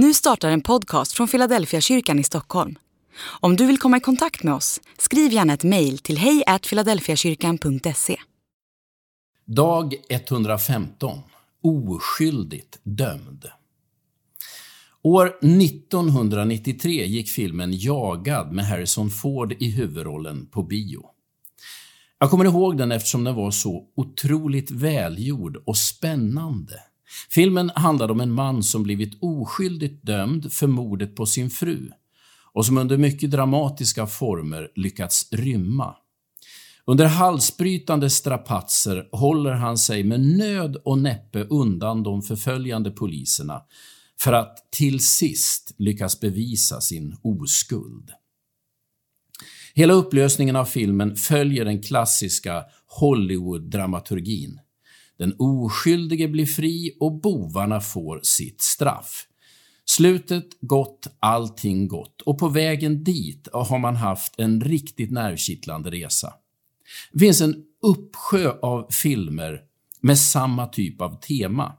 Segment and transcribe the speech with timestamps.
[0.00, 2.78] Nu startar en podcast från Philadelphia kyrkan i Stockholm.
[3.40, 8.16] Om du vill komma i kontakt med oss, skriv gärna ett mejl till hejfiladelfiakyrkan.se.
[9.44, 11.18] Dag 115.
[11.62, 13.46] Oskyldigt dömd.
[15.02, 21.06] År 1993 gick filmen Jagad med Harrison Ford i huvudrollen på bio.
[22.18, 26.74] Jag kommer ihåg den eftersom den var så otroligt välgjord och spännande.
[27.30, 31.90] Filmen handlade om en man som blivit oskyldigt dömd för mordet på sin fru
[32.52, 35.96] och som under mycket dramatiska former lyckats rymma.
[36.84, 43.62] Under halsbrytande strapatser håller han sig med nöd och näppe undan de förföljande poliserna
[44.20, 48.10] för att till sist lyckas bevisa sin oskuld.
[49.74, 52.64] Hela upplösningen av filmen följer den klassiska
[53.00, 54.58] Hollywood-dramaturgin.
[55.18, 59.24] Den oskyldige blir fri och bovarna får sitt straff.
[59.84, 66.32] Slutet gott, allting gott och på vägen dit har man haft en riktigt nervkittlande resa.
[67.12, 69.60] Det finns en uppsjö av filmer
[70.00, 71.72] med samma typ av tema.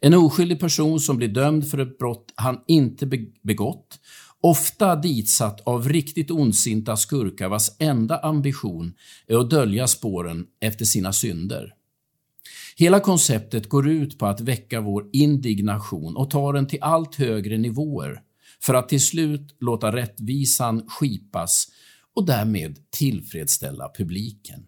[0.00, 3.06] En oskyldig person som blir dömd för ett brott han inte
[3.42, 4.00] begått,
[4.40, 8.94] ofta ditsatt av riktigt ondsinta skurkar vars enda ambition
[9.26, 11.74] är att dölja spåren efter sina synder.
[12.80, 17.58] Hela konceptet går ut på att väcka vår indignation och ta den till allt högre
[17.58, 18.22] nivåer
[18.60, 21.66] för att till slut låta rättvisan skipas
[22.14, 24.66] och därmed tillfredsställa publiken.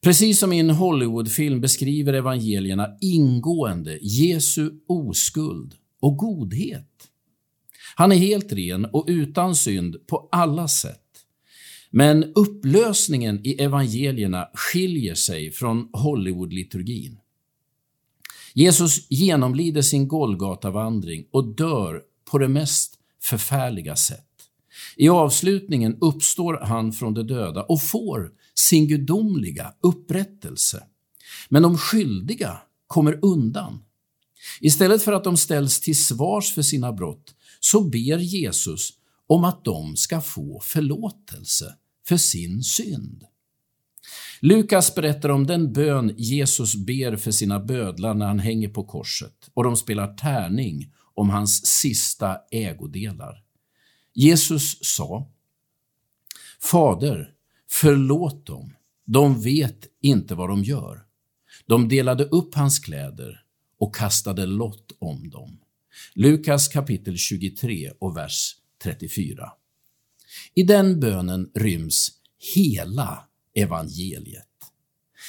[0.00, 7.08] Precis som i en Hollywoodfilm beskriver evangelierna ingående Jesu oskuld och godhet.
[7.96, 11.03] Han är helt ren och utan synd på alla sätt.
[11.96, 17.18] Men upplösningen i evangelierna skiljer sig från Hollywood-liturgin.
[18.54, 24.26] Jesus genomlider sin Golgatavandring och dör på det mest förfärliga sätt.
[24.96, 30.84] I avslutningen uppstår han från de döda och får sin gudomliga upprättelse.
[31.48, 33.82] Men de skyldiga kommer undan.
[34.60, 38.90] Istället för att de ställs till svars för sina brott så ber Jesus
[39.26, 41.74] om att de ska få förlåtelse
[42.06, 43.24] för sin synd.
[44.40, 49.50] Lukas berättar om den bön Jesus ber för sina bödlar när han hänger på korset
[49.54, 53.44] och de spelar tärning om hans sista ägodelar.
[54.14, 55.30] Jesus sa
[56.70, 57.34] Fader,
[57.70, 58.76] förlåt dem.
[59.04, 61.04] De vet inte vad de gör.
[61.66, 63.44] De delade upp hans kläder
[63.78, 65.58] och kastade lott om dem.
[66.14, 69.52] Lukas kapitel 23 och vers 34.
[70.54, 72.12] I den bönen ryms
[72.54, 73.24] hela
[73.54, 74.48] evangeliet.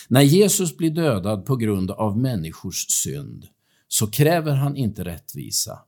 [0.07, 3.47] När Jesus blir dödad på grund av människors synd
[3.87, 5.79] så kräver han inte rättvisa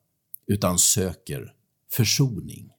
[0.47, 1.53] utan söker
[1.91, 2.71] försoning.